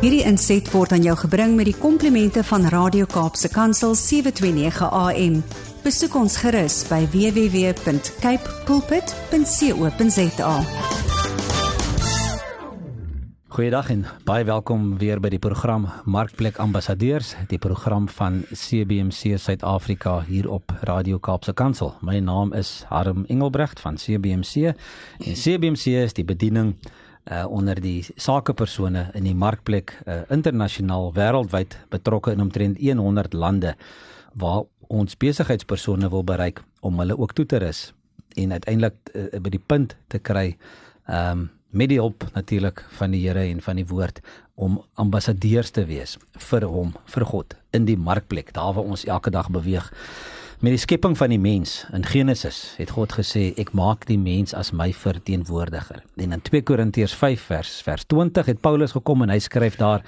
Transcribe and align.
Hierdie 0.00 0.22
inset 0.24 0.64
word 0.72 0.94
aan 0.96 1.02
jou 1.04 1.12
gebring 1.26 1.58
met 1.58 1.66
die 1.68 1.76
komplimente 1.76 2.40
van 2.48 2.62
Radio 2.72 3.04
Kaapse 3.04 3.50
Kansel 3.52 3.92
729 4.00 4.86
AM. 4.88 5.34
Besoek 5.84 6.14
ons 6.16 6.38
gerus 6.40 6.78
by 6.88 7.02
www.cape 7.12 8.54
pulpit.co.za. 8.64 10.54
Goeiedag 13.50 13.90
en 13.92 14.06
baie 14.24 14.46
welkom 14.48 14.96
weer 14.96 15.20
by 15.20 15.34
die 15.34 15.42
program 15.42 15.84
Markplek 16.08 16.56
Ambassadeurs, 16.64 17.34
die 17.52 17.60
program 17.60 18.08
van 18.08 18.40
CBC 18.56 19.36
Suid-Afrika 19.36 20.22
hier 20.24 20.48
op 20.48 20.72
Radio 20.88 21.20
Kaapse 21.20 21.52
Kansel. 21.52 21.92
My 22.00 22.22
naam 22.24 22.56
is 22.56 22.86
Harm 22.88 23.26
Engelbrecht 23.28 23.84
van 23.84 24.00
CBC 24.00 24.72
en 24.72 25.36
CBC 25.36 26.00
is 26.06 26.16
die 26.16 26.24
bediening 26.24 26.78
uh 27.30 27.44
onder 27.50 27.80
die 27.80 28.02
sakepersone 28.16 29.10
in 29.14 29.24
die 29.24 29.34
markplek 29.34 29.94
uh 30.06 30.22
internasionaal 30.28 31.12
wêreldwyd 31.14 31.78
betrokke 31.90 32.32
in 32.32 32.40
omtrent 32.40 32.78
100 32.80 33.32
lande 33.32 33.74
waar 34.34 34.64
ons 34.88 35.16
besigheidspersone 35.16 36.10
wil 36.10 36.24
bereik 36.24 36.62
om 36.80 36.98
hulle 36.98 37.18
ook 37.18 37.32
toe 37.32 37.46
te 37.46 37.58
rus 37.62 37.92
en 38.34 38.52
uiteindelik 38.52 38.94
uh, 39.14 39.40
by 39.40 39.50
die 39.50 39.62
punt 39.66 39.96
te 40.08 40.18
kry 40.18 40.56
um 41.06 41.48
met 41.70 41.88
die 41.88 42.00
hulp 42.00 42.24
natuurlik 42.34 42.82
van 42.98 43.12
die 43.14 43.20
Here 43.22 43.44
en 43.46 43.60
van 43.62 43.78
die 43.78 43.86
woord 43.86 44.18
om 44.54 44.80
ambassadeurs 44.98 45.70
te 45.70 45.84
wees 45.86 46.16
vir 46.50 46.66
hom 46.66 46.94
vir 47.14 47.24
God 47.30 47.54
in 47.76 47.86
die 47.86 47.98
markplek 47.98 48.50
daar 48.56 48.74
waar 48.74 48.90
ons 48.90 49.06
elke 49.06 49.30
dag 49.30 49.50
beweeg 49.54 49.86
Met 50.60 50.74
die 50.74 50.80
skepping 50.82 51.14
van 51.16 51.32
die 51.32 51.40
mens 51.40 51.86
in 51.96 52.02
Genesis 52.04 52.74
het 52.76 52.90
God 52.92 53.14
gesê 53.16 53.46
ek 53.62 53.70
maak 53.72 54.02
die 54.10 54.18
mens 54.20 54.52
as 54.52 54.74
my 54.76 54.90
verteenwoordiger. 54.92 56.02
En 56.20 56.36
in 56.36 56.42
2 56.44 56.66
Korintiërs 56.68 57.14
5 57.16 57.46
vers 57.48 57.70
vers 57.86 58.04
20 58.12 58.50
het 58.52 58.60
Paulus 58.60 58.92
gekom 58.92 59.24
en 59.24 59.32
hy 59.32 59.38
skryf 59.40 59.78
daar 59.80 60.04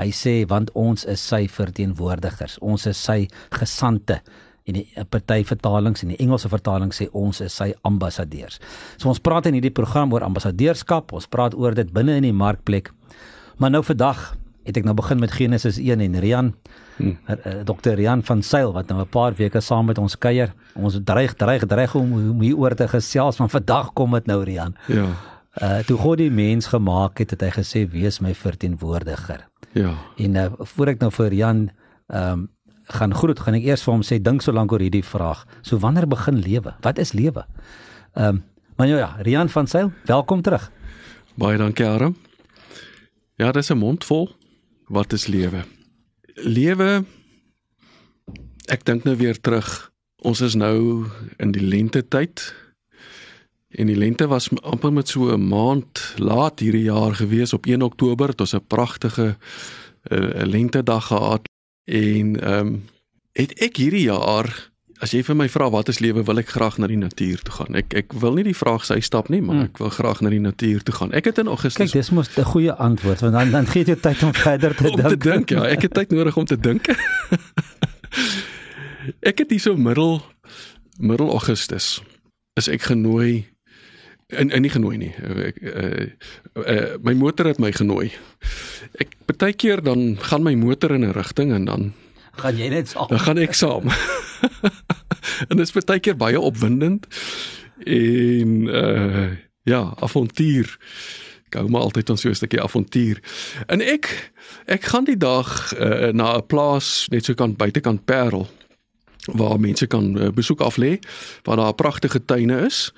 hy 0.00 0.08
sê 0.10 0.32
want 0.50 0.72
ons 0.74 1.06
is 1.06 1.22
sy 1.22 1.44
verteenwoordigers. 1.46 2.58
Ons 2.58 2.88
is 2.90 2.98
sy 2.98 3.28
gesante 3.54 4.18
en 4.66 4.80
die 4.80 5.06
party 5.06 5.44
vertalings 5.46 6.02
en 6.02 6.16
die 6.16 6.18
Engelse 6.26 6.50
vertaling 6.50 6.90
sê 6.90 7.06
ons 7.14 7.38
is 7.46 7.54
sy 7.62 7.70
ambassadeurs. 7.86 8.58
So 8.98 9.06
ons 9.06 9.22
praat 9.22 9.46
in 9.46 9.60
hierdie 9.60 9.70
program 9.70 10.10
oor 10.10 10.26
ambassadeurskap. 10.26 11.14
Ons 11.14 11.30
praat 11.30 11.54
oor 11.54 11.78
dit 11.78 11.94
binne 11.94 12.18
in 12.18 12.26
die 12.26 12.34
markplek. 12.34 12.90
Maar 13.62 13.78
nou 13.78 13.86
vandag 13.86 14.32
het 14.64 14.76
ek 14.76 14.86
nou 14.86 14.94
begin 14.94 15.20
met 15.20 15.32
Genesis 15.34 15.78
1 15.78 16.00
en 16.00 16.18
Rian 16.22 16.52
hmm. 16.96 17.16
uh, 17.28 17.62
Dr. 17.66 17.96
Rian 17.98 18.22
van 18.22 18.42
Sail 18.42 18.72
wat 18.72 18.88
nou 18.88 19.00
'n 19.00 19.08
paar 19.08 19.34
weke 19.34 19.60
saam 19.60 19.86
met 19.86 19.98
ons 19.98 20.18
kuier. 20.18 20.54
Ons 20.74 20.98
dreig 21.04 21.34
dreig 21.34 21.66
dreig 21.66 21.94
om, 21.94 22.12
om 22.30 22.40
hier 22.40 22.56
oor 22.56 22.74
te 22.74 22.88
gesels 22.88 23.36
van 23.36 23.50
vandag 23.50 23.92
kom 23.92 24.12
dit 24.12 24.26
nou 24.26 24.44
Rian. 24.44 24.76
Ja. 24.86 25.06
Uh 25.62 25.78
toe 25.78 25.98
God 25.98 26.18
die 26.18 26.30
mens 26.30 26.66
gemaak 26.66 27.18
het, 27.18 27.30
het 27.30 27.40
hy 27.40 27.50
gesê 27.50 27.90
wees 27.90 28.20
my 28.20 28.34
verteenwoordiger. 28.34 29.48
Ja. 29.72 29.94
En 30.16 30.34
uh, 30.34 30.46
voor 30.58 30.86
ek 30.86 31.00
nou 31.00 31.10
vir 31.10 31.28
Rian 31.28 31.70
ehm 32.08 32.32
um, 32.32 32.50
gaan 32.92 33.14
groet, 33.14 33.40
gaan 33.40 33.54
ek 33.54 33.64
eers 33.64 33.82
vir 33.82 33.92
hom 33.92 34.02
sê 34.02 34.18
dink 34.20 34.42
so 34.42 34.52
lank 34.52 34.72
oor 34.72 34.80
hierdie 34.80 35.04
vraag. 35.04 35.46
So 35.62 35.78
wanneer 35.78 36.06
begin 36.06 36.40
lewe? 36.42 36.74
Wat 36.80 36.98
is 36.98 37.12
lewe? 37.12 37.46
Ehm 38.14 38.28
um, 38.28 38.44
maar 38.76 38.86
nou 38.86 38.98
ja, 38.98 39.16
Rian 39.18 39.48
van 39.48 39.66
Sail, 39.66 39.92
welkom 40.04 40.42
terug. 40.42 40.70
Baie 41.34 41.58
dankie, 41.58 41.86
Aram. 41.86 42.16
Ja, 43.36 43.52
dis 43.52 43.70
'n 43.70 43.78
mond 43.78 44.04
vol 44.04 44.30
wat 44.92 45.12
is 45.12 45.26
lewe? 45.26 45.64
Lewe 46.34 47.04
ek 48.70 48.84
dink 48.86 49.04
nou 49.04 49.16
weer 49.18 49.40
terug. 49.40 49.68
Ons 50.22 50.40
is 50.44 50.54
nou 50.54 51.08
in 51.42 51.52
die 51.52 51.64
lente 51.64 52.04
tyd. 52.08 52.44
En 53.72 53.88
die 53.88 53.96
lente 53.96 54.28
was 54.28 54.50
amper 54.62 54.92
met 54.92 55.08
so 55.08 55.32
'n 55.32 55.48
maand 55.48 56.14
laat 56.16 56.60
hierdie 56.60 56.86
jaar 56.92 57.14
gewees 57.14 57.52
op 57.52 57.66
1 57.66 57.82
Oktober. 57.82 58.26
Dit 58.26 58.38
was 58.38 58.54
'n 58.54 58.66
pragtige 58.66 59.36
uh, 60.10 60.44
lentedag 60.44 61.06
gehad 61.06 61.48
en 61.84 62.40
ehm 62.40 62.66
um, 62.66 62.84
het 63.32 63.52
ek 63.60 63.76
hierdie 63.76 64.04
jaar 64.12 64.71
As 65.02 65.10
jy 65.10 65.24
vir 65.26 65.34
my 65.34 65.48
vra 65.50 65.66
wat 65.74 65.88
is 65.90 65.98
lewe, 65.98 66.22
wil 66.22 66.38
ek 66.38 66.52
graag 66.54 66.76
na 66.78 66.86
die 66.86 66.98
natuur 67.00 67.40
toe 67.42 67.54
gaan. 67.56 67.74
Ek 67.80 67.94
ek 67.98 68.14
wil 68.22 68.36
nie 68.38 68.44
die 68.46 68.54
vraag 68.54 68.84
sy 68.86 69.00
stap 69.02 69.32
nie, 69.34 69.40
maar 69.42 69.56
hmm. 69.56 69.70
ek 69.72 69.80
wil 69.82 69.90
graag 69.90 70.20
na 70.22 70.30
die 70.30 70.42
natuur 70.42 70.84
toe 70.86 70.94
gaan. 70.94 71.14
Ek 71.18 71.26
het 71.26 71.40
in 71.42 71.50
Augustus 71.50 71.90
Kyk, 71.90 71.98
dis 71.98 72.10
mos 72.14 72.30
'n 72.38 72.46
goeie 72.46 72.70
antwoord 72.70 73.24
want 73.26 73.34
dan 73.34 73.50
dan 73.50 73.66
gee 73.66 73.82
jy 73.82 73.96
tyd 73.98 74.22
om 74.22 74.34
verder 74.46 74.76
te 74.78 74.84
dink. 74.84 75.02
Om 75.02 75.08
te 75.08 75.18
dink, 75.18 75.50
ja, 75.50 75.66
ek 75.66 75.88
het 75.88 75.94
tyd 75.98 76.14
nodig 76.14 76.36
om 76.38 76.46
te 76.46 76.58
dink. 76.58 76.86
ek 79.30 79.42
het 79.42 79.50
hierso 79.50 79.74
middel 79.76 80.22
middel 81.02 81.34
Augustus 81.34 81.98
is 82.54 82.68
ek 82.68 82.86
genooi 82.86 83.48
en 84.30 84.54
en 84.54 84.62
nie 84.62 84.70
genooi 84.70 84.96
nie. 85.02 85.12
Ek 85.18 85.58
uh, 85.66 86.06
uh, 86.62 86.94
my 87.02 87.14
motor 87.18 87.50
het 87.50 87.58
my 87.58 87.72
genooi. 87.74 88.12
Ek 89.02 89.18
baie 89.34 89.52
keer 89.52 89.82
dan 89.82 90.14
gaan 90.30 90.46
my 90.46 90.54
motor 90.54 90.94
in 90.94 91.02
'n 91.04 91.16
rigting 91.16 91.50
en 91.52 91.64
dan 91.64 91.92
gaan 92.40 92.56
jy 92.56 92.68
net 92.68 92.88
saam. 92.88 93.08
Dan 93.08 93.20
gaan 93.20 93.38
ek 93.38 93.54
saam. 93.54 93.88
en 95.48 95.56
dit 95.56 95.66
is 95.66 95.72
baie 95.84 96.00
keer 96.00 96.16
baie 96.16 96.40
opwindend 96.40 97.06
en 97.84 98.58
uh 98.68 99.30
ja, 99.62 99.94
avontuur. 100.02 100.78
Ek 101.46 101.60
hou 101.60 101.68
maar 101.70 101.84
altyd 101.86 102.08
van 102.10 102.18
so 102.18 102.28
'n 102.28 102.34
stukkie 102.34 102.62
avontuur. 102.62 103.20
En 103.66 103.80
ek 103.80 104.32
ek 104.66 104.82
gaan 104.90 105.04
die 105.04 105.16
dag 105.16 105.74
uh, 105.78 106.10
na 106.10 106.36
'n 106.36 106.46
plaas 106.46 107.06
net 107.10 107.24
so 107.24 107.34
kan 107.34 107.56
buitekant 107.56 108.04
Parel 108.04 108.48
waar 109.30 109.60
mense 109.60 109.86
kan 109.86 110.18
uh, 110.18 110.28
besoek 110.34 110.60
af 110.60 110.76
lê 110.76 110.98
waar 111.42 111.56
daar 111.56 111.74
pragtige 111.74 112.24
tuine 112.24 112.66
is. 112.66 112.92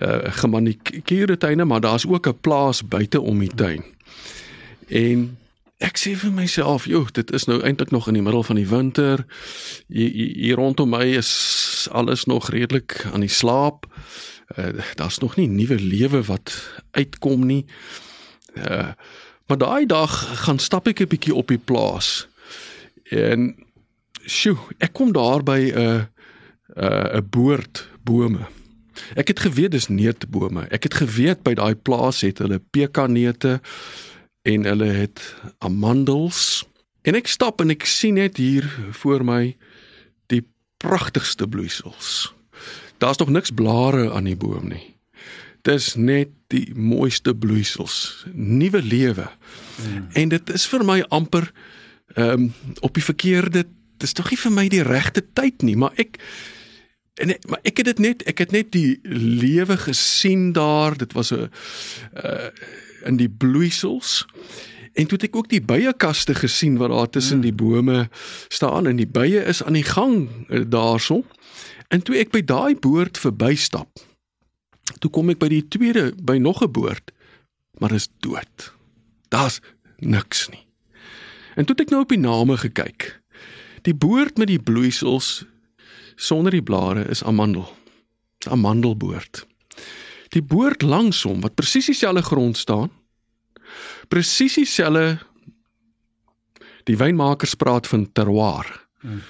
Uh 0.00 0.28
gemanikeerde 0.28 1.36
tuine, 1.36 1.64
maar 1.64 1.80
daar's 1.80 2.06
ook 2.06 2.28
'n 2.28 2.40
plaas 2.40 2.84
buite 2.84 3.20
om 3.20 3.38
die 3.38 3.54
tuin. 3.54 3.84
En 4.88 5.38
ek 5.82 5.98
sê 5.98 6.14
vir 6.18 6.32
myself, 6.34 6.86
joh, 6.86 7.08
dit 7.14 7.32
is 7.34 7.46
nou 7.50 7.58
eintlik 7.66 7.90
nog 7.90 8.06
in 8.08 8.14
die 8.14 8.22
middel 8.22 8.44
van 8.46 8.58
die 8.60 8.68
winter. 8.68 9.24
Hier, 9.90 10.10
hier 10.14 10.60
rondom 10.60 10.92
my 10.94 11.04
is 11.18 11.88
alles 11.90 12.24
nog 12.30 12.50
redelik 12.54 13.02
aan 13.12 13.24
die 13.26 13.32
slaap. 13.32 13.88
Uh, 14.56 14.70
Daar's 15.00 15.18
nog 15.18 15.36
nie 15.36 15.48
nuwe 15.48 15.80
lewe 15.80 16.22
wat 16.28 16.54
uitkom 16.90 17.46
nie. 17.46 17.64
Uh, 18.54 18.92
maar 19.46 19.58
daai 19.58 19.86
dag 19.86 20.12
gaan 20.44 20.58
stap 20.58 20.86
ek 20.88 21.00
'n 21.00 21.08
bietjie 21.08 21.34
op 21.34 21.48
die 21.48 21.58
plaas. 21.58 22.28
En 23.10 23.56
sjoe, 24.24 24.56
ek 24.78 24.92
kom 24.92 25.12
daar 25.12 25.42
by 25.42 25.72
'n 25.72 25.78
uh, 25.78 26.04
'n 26.76 27.16
uh, 27.16 27.20
boord 27.30 27.88
bome. 28.04 28.46
Ek 29.14 29.28
het 29.28 29.40
geweet 29.40 29.70
dis 29.70 29.88
neutbome. 29.88 30.66
Ek 30.70 30.82
het 30.82 30.94
geweet 30.94 31.42
by 31.42 31.54
daai 31.54 31.74
plaas 31.74 32.20
het 32.20 32.38
hulle 32.38 32.60
pekaneute 32.70 33.60
en 34.42 34.64
hulle 34.64 34.84
het 34.84 35.22
amandels 35.58 36.64
en 37.02 37.18
ek 37.18 37.30
stap 37.30 37.60
en 37.62 37.70
ek 37.74 37.86
sien 37.86 38.18
net 38.18 38.36
hier 38.36 38.66
voor 39.02 39.24
my 39.26 39.56
die 40.30 40.42
pragtigste 40.82 41.48
bloeisels. 41.48 42.32
Daar's 43.02 43.18
nog 43.22 43.30
niks 43.34 43.50
blare 43.54 44.10
aan 44.14 44.30
die 44.30 44.38
boom 44.38 44.68
nie. 44.70 44.94
Dis 45.66 45.94
net 45.94 46.30
die 46.50 46.74
mooiste 46.74 47.34
bloeisels, 47.34 48.24
nuwe 48.32 48.82
lewe. 48.82 49.28
Hmm. 49.78 50.08
En 50.18 50.34
dit 50.34 50.50
is 50.50 50.66
vir 50.66 50.86
my 50.86 51.02
amper 51.10 51.52
ehm 52.14 52.50
um, 52.50 52.50
op 52.84 52.94
die 52.94 53.04
verkeerde 53.04 53.64
dis 54.02 54.12
tog 54.12 54.30
nie 54.30 54.40
vir 54.44 54.52
my 54.52 54.66
die 54.68 54.82
regte 54.84 55.22
tyd 55.34 55.62
nie, 55.62 55.76
maar 55.78 55.94
ek 56.00 56.18
en 57.22 57.34
maar 57.48 57.60
ek 57.68 57.82
het 57.82 57.92
dit 57.92 58.02
net 58.02 58.24
ek 58.28 58.42
het 58.44 58.54
net 58.54 58.72
die 58.74 58.98
lewe 59.04 59.76
gesien 59.86 60.50
daar. 60.56 60.96
Dit 60.98 61.14
was 61.16 61.32
'n 61.32 61.48
uh 62.16 62.50
in 63.04 63.16
die 63.16 63.30
bloeisels. 63.30 64.26
En 64.92 65.06
toe 65.06 65.16
het 65.16 65.28
ek 65.30 65.36
ook 65.36 65.48
die 65.48 65.62
beiekaste 65.62 66.34
gesien 66.34 66.76
wat 66.76 66.92
daar 66.92 67.10
tussen 67.10 67.40
hmm. 67.40 67.46
die 67.48 67.56
bome 67.56 68.08
staan 68.48 68.86
en 68.86 68.96
die 69.00 69.08
beie 69.08 69.44
is 69.44 69.62
aan 69.62 69.78
die 69.78 69.86
gang 69.86 70.28
eh, 70.48 70.64
daarso. 70.68 71.22
En 71.88 72.02
toe 72.02 72.16
ek 72.20 72.32
by 72.32 72.42
daai 72.44 72.76
boord 72.76 73.18
verbystap, 73.20 74.00
toe 75.00 75.10
kom 75.10 75.32
ek 75.32 75.40
by 75.40 75.48
die 75.52 75.64
tweede 75.68 76.12
by 76.16 76.36
nog 76.40 76.62
'n 76.64 76.72
boord, 76.72 77.12
maar 77.80 77.92
is 77.92 78.08
dood. 78.20 78.72
Daar's 79.28 79.60
niks 79.98 80.48
nie. 80.48 80.66
En 81.56 81.64
toe 81.64 81.76
het 81.76 81.86
ek 81.86 81.90
nou 81.90 82.02
op 82.02 82.12
die 82.12 82.20
name 82.20 82.56
gekyk. 82.56 83.20
Die 83.82 83.94
boord 83.94 84.38
met 84.38 84.48
die 84.48 84.62
bloeisels 84.62 85.44
sonder 86.16 86.52
die 86.52 86.62
blare 86.62 87.08
is 87.08 87.24
amandel. 87.24 87.68
'n 88.46 88.50
Amandelboord 88.50 89.46
die 90.32 90.42
boord 90.42 90.82
langs 90.82 91.22
hom 91.28 91.42
wat 91.44 91.56
presies 91.58 91.90
dieselfde 91.90 92.22
grond 92.24 92.56
staan. 92.56 92.90
Presies 94.08 94.56
dieselfde 94.60 95.18
die 96.88 96.98
wynmakers 96.98 97.54
praat 97.54 97.86
van 97.86 98.08
terroir. 98.12 98.66
Hmm. 99.00 99.22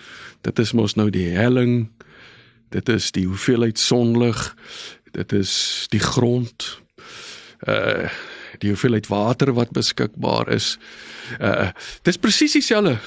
Dit 0.42 0.58
is 0.58 0.72
mos 0.72 0.96
nou 0.96 1.10
die 1.12 1.28
helling. 1.36 1.90
Dit 2.72 2.88
is 2.88 3.10
die 3.12 3.26
hoeveelheid 3.28 3.78
sonlig. 3.78 4.54
Dit 5.12 5.32
is 5.36 5.86
die 5.92 6.02
grond. 6.02 6.78
Uh 7.66 8.08
die 8.62 8.70
hoeveelheid 8.70 9.08
water 9.10 9.50
wat 9.56 9.72
beskikbaar 9.74 10.46
is. 10.54 10.76
Uh 11.40 11.72
dis 12.06 12.20
presies 12.20 12.54
dieselfde 12.54 12.98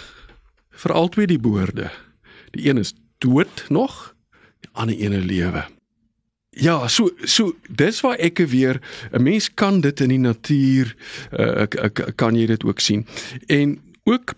vir 0.83 0.93
al 0.93 1.07
twee 1.13 1.29
die 1.31 1.39
boorde. 1.39 1.87
Die 2.51 2.67
een 2.67 2.81
is 2.81 2.91
dood 3.23 3.65
nog, 3.69 4.15
die 4.65 4.69
ander 4.73 4.95
een 4.99 5.15
lewe. 5.23 5.63
Ja, 6.55 6.87
so 6.87 7.09
so 7.23 7.53
dis 7.69 8.01
waar 8.01 8.17
ek 8.17 8.39
weer 8.47 8.81
'n 9.11 9.23
mens 9.23 9.53
kan 9.53 9.81
dit 9.81 9.99
in 9.99 10.09
die 10.09 10.19
natuur 10.19 10.95
uh, 11.39 11.65
kan 12.15 12.35
jy 12.35 12.45
dit 12.45 12.63
ook 12.63 12.79
sien. 12.79 13.05
En 13.47 13.79
ook 14.03 14.33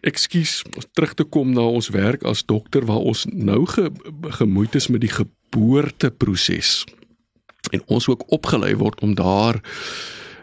ekskuus 0.00 0.62
terug 0.92 1.14
te 1.14 1.24
kom 1.24 1.52
na 1.52 1.60
ons 1.60 1.88
werk 1.88 2.22
as 2.22 2.44
dokter 2.44 2.84
waar 2.84 3.02
ons 3.02 3.24
nou 3.30 3.66
ge, 3.66 3.90
gemoeid 4.22 4.74
is 4.74 4.88
met 4.88 5.00
die 5.00 5.12
geboorteproses 5.12 6.84
en 7.72 7.82
ons 7.86 8.08
ook 8.08 8.24
opgelei 8.32 8.74
word 8.76 9.00
om 9.00 9.14
daar 9.14 9.60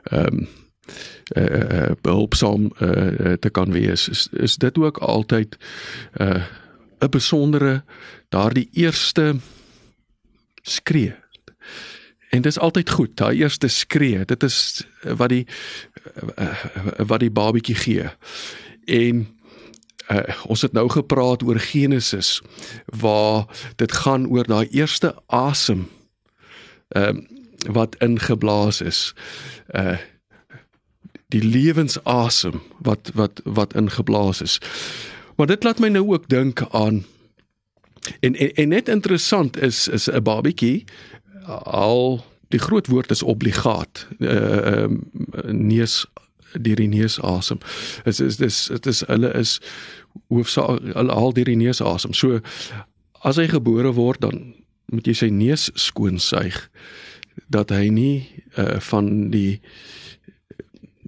ehm 0.03 0.25
um, 0.25 0.47
eh 1.31 1.44
uh, 1.44 1.91
behulpsaam 2.01 2.71
uh, 2.79 3.33
te 3.39 3.50
kan 3.50 3.71
wees 3.71 4.09
is, 4.09 4.27
is 4.31 4.56
dit 4.56 4.77
ook 4.77 4.97
altyd 4.97 5.57
'n 6.19 6.24
uh, 6.24 6.44
'n 7.00 7.09
besondere 7.09 7.83
daardie 8.29 8.69
eerste 8.71 9.35
skree. 10.62 11.16
En 12.30 12.42
dit 12.42 12.52
is 12.52 12.60
altyd 12.60 12.90
goed, 12.90 13.18
daai 13.18 13.38
eerste 13.38 13.68
skree. 13.68 14.25
Dit 14.25 14.44
is 14.44 14.86
wat 15.04 15.30
die 15.30 15.46
wat 16.98 17.19
die 17.19 17.31
babatjie 17.31 17.75
gee. 17.75 18.08
En 18.86 19.28
uh, 20.12 20.24
ons 20.46 20.62
het 20.62 20.72
nou 20.74 20.90
gepraat 20.90 21.44
oor 21.44 21.60
Genesis 21.60 22.42
waar 22.86 23.46
dit 23.75 23.92
gaan 23.92 24.28
oor 24.28 24.48
daai 24.48 24.68
eerste 24.72 25.16
asem 25.28 25.90
ehm 26.88 27.16
uh, 27.18 27.40
wat 27.62 27.96
ingeblaas 28.02 28.81
is. 28.81 29.13
Uh 29.69 29.98
die 31.31 31.44
lewensasem 31.44 32.62
wat 32.80 33.12
wat 33.13 33.42
wat 33.44 33.75
ingeblaas 33.75 34.42
is. 34.42 34.58
Maar 35.36 35.48
dit 35.48 35.63
laat 35.63 35.80
my 35.80 35.88
nou 35.88 36.04
ook 36.12 36.28
dink 36.28 36.63
aan 36.72 37.06
en, 38.19 38.36
en 38.36 38.53
en 38.53 38.68
net 38.68 38.89
interessant 38.89 39.57
is 39.62 39.88
is 39.88 40.09
'n 40.09 40.24
babatjie 40.24 40.83
al 41.63 42.25
die 42.50 42.59
groot 42.59 42.88
woord 42.88 43.12
is 43.12 43.24
obligaat. 43.24 44.07
Uh 44.19 44.83
um, 44.83 45.03
neus 45.48 46.06
deur 46.53 46.75
die 46.75 46.88
neus 46.88 47.19
asem. 47.21 47.59
Dit 48.03 48.19
is 48.19 48.38
dis 48.38 48.65
dit 48.68 48.86
is 48.86 49.03
hulle 49.07 49.33
is 49.39 49.59
hoofsaak 50.27 50.81
hulle 50.94 51.13
haal 51.15 51.33
deur 51.33 51.51
die 51.51 51.59
neus 51.59 51.81
asem. 51.81 52.13
So 52.13 52.39
as 53.21 53.39
hy 53.39 53.48
gebore 53.48 53.94
word 53.95 54.21
dan 54.21 54.53
moet 54.92 55.07
jy 55.07 55.15
sy 55.15 55.30
neus 55.31 55.69
skoon 55.80 56.19
suig 56.19 56.57
dat 57.51 57.71
hy 57.71 57.88
nie 57.89 58.27
uh 58.59 58.80
van 58.92 59.30
die 59.31 59.62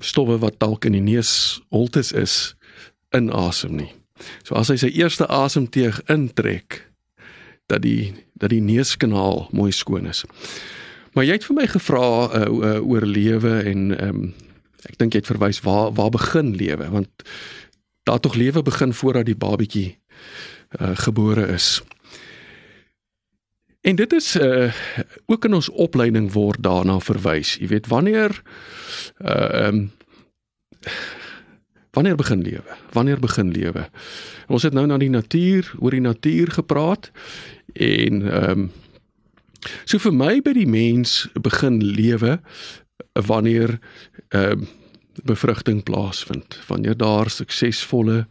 stowwe 0.04 0.40
wat 0.40 0.60
dalk 0.60 0.86
in 0.86 0.95
die 0.98 1.04
neusholtes 1.04 2.12
is 2.12 2.56
inasem 3.16 3.75
nie. 3.75 3.92
So 4.44 4.56
as 4.56 4.72
hy 4.74 4.78
sy 4.81 4.92
eerste 4.94 5.28
asemteug 5.28 6.02
intrek 6.12 6.84
dat 7.72 7.81
die 7.81 8.14
dat 8.34 8.50
die 8.50 8.62
neuskanaal 8.62 9.48
mooi 9.56 9.72
skoon 9.72 10.10
is. 10.10 10.25
Maar 11.14 11.28
jy 11.28 11.38
het 11.38 11.46
vir 11.48 11.56
my 11.56 11.68
gevra 11.70 12.08
uh, 12.25 12.48
uh, 12.50 12.80
oor 12.81 13.06
lewe 13.08 13.60
en 13.62 13.92
ehm 13.98 14.10
um, 14.10 14.34
ek 14.84 14.98
dink 15.00 15.14
jy 15.16 15.22
het 15.22 15.30
verwys 15.31 15.62
waar 15.64 15.94
waar 15.96 16.10
begin 16.12 16.50
lewe 16.60 16.90
want 16.92 17.24
daar 18.04 18.20
tog 18.20 18.36
lewe 18.36 18.62
begin 18.62 18.92
voordat 18.94 19.30
die 19.30 19.38
babatjie 19.40 19.96
uh, 20.81 20.92
gebore 21.06 21.48
is. 21.54 21.80
En 23.81 23.96
dit 23.96 24.14
is 24.14 24.36
uh 24.36 24.74
ook 25.26 25.46
in 25.46 25.54
ons 25.54 25.69
opleiding 25.69 26.31
word 26.31 26.64
daarna 26.64 27.00
verwys. 27.00 27.56
Jy 27.60 27.68
weet 27.68 27.88
wanneer 27.88 28.42
uh 29.22 29.68
ehm 29.68 29.76
um, 29.76 29.92
wanneer 31.94 32.16
begin 32.16 32.42
lewe? 32.42 32.78
Wanneer 32.92 33.19
begin 33.19 33.51
lewe? 33.51 33.90
Ons 34.48 34.63
het 34.63 34.74
nou 34.74 34.86
na 34.90 34.98
die 34.98 35.12
natuur, 35.13 35.69
oor 35.80 35.94
die 35.94 36.04
natuur 36.04 36.51
gepraat 36.60 37.12
en 37.74 38.24
ehm 38.30 38.66
um, 38.66 38.72
so 39.88 39.95
vir 40.04 40.12
my 40.12 40.42
by 40.44 40.51
die 40.57 40.68
mens 40.68 41.30
begin 41.40 41.80
lewe 41.80 42.40
wanneer 43.13 43.78
ehm 44.30 44.66
um, 44.66 44.68
bevrugting 45.24 45.84
plaasvind, 45.86 46.57
wanneer 46.68 46.98
daar 46.98 47.30
suksesvolle 47.30 48.25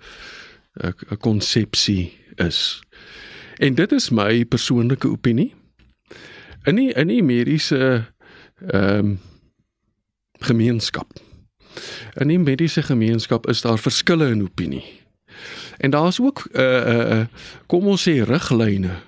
'n 0.83 0.95
uh, 1.11 1.17
konsepsie 1.19 2.13
is. 2.37 2.83
En 3.57 3.75
dit 3.75 3.93
is 3.93 4.11
my 4.11 4.45
persoonlike 4.45 5.09
opinie. 5.09 5.55
In 6.65 6.75
die 6.75 6.93
in 6.93 7.07
die 7.07 7.23
mediese 7.23 8.05
ehm 8.67 8.99
um, 8.99 9.19
gemeenskap. 10.39 11.32
In 12.21 12.29
die 12.29 12.39
mediese 12.39 12.83
gemeenskap 12.83 13.47
is 13.49 13.61
daar 13.61 13.79
verskille 13.79 14.31
in 14.31 14.43
opinie. 14.43 14.85
En 15.79 15.91
daar's 15.91 16.21
ook 16.21 16.49
uh, 16.53 16.63
uh, 16.63 17.25
kom 17.67 17.87
ons 17.87 18.09
sê 18.09 18.21
riglyne 18.27 19.01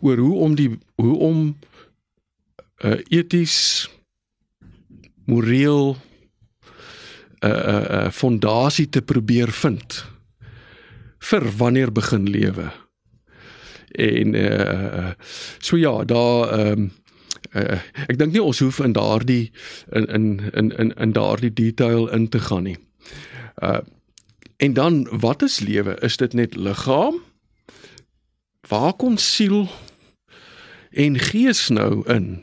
oor 0.00 0.16
hoe 0.16 0.36
om 0.38 0.54
die 0.54 0.78
hoe 1.00 1.16
om 1.18 1.56
uh, 2.84 2.98
eties 3.08 3.88
moreel 5.24 5.96
'n 7.40 7.46
uh, 7.46 7.50
'n 7.50 7.68
uh, 7.70 8.04
uh, 8.04 8.10
fondasie 8.10 8.88
te 8.88 9.02
probeer 9.02 9.52
vind 9.52 10.04
vir 11.18 11.56
wanneer 11.56 11.92
begin 11.92 12.28
lewe. 12.30 12.70
En 13.90 14.34
uh 14.34 15.10
so 15.58 15.76
ja, 15.76 16.04
daar 16.04 16.48
ehm 16.48 16.72
um, 16.72 16.92
uh, 17.54 17.78
ek 18.08 18.18
dink 18.18 18.34
nie 18.34 18.42
ons 18.42 18.60
hoef 18.62 18.80
in 18.84 18.94
daardie 18.96 19.50
in 19.92 20.06
in 20.06 20.26
in 20.54 20.70
in, 20.78 20.92
in 20.96 21.12
daardie 21.16 21.52
detail 21.52 22.08
in 22.08 22.28
te 22.28 22.40
gaan 22.40 22.68
nie. 22.68 22.78
Uh 23.62 23.80
en 24.60 24.74
dan 24.76 25.06
wat 25.20 25.42
is 25.42 25.60
lewe? 25.64 25.96
Is 26.04 26.16
dit 26.20 26.32
net 26.36 26.54
liggaam? 26.54 27.22
Waar 28.68 28.92
kom 28.92 29.16
siel 29.16 29.70
en 30.92 31.16
gees 31.18 31.68
nou 31.68 32.04
in? 32.12 32.42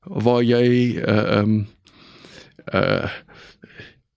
Waar 0.00 0.42
jy 0.42 0.96
uh 0.96 1.40
um 1.40 1.66
uh 2.72 3.10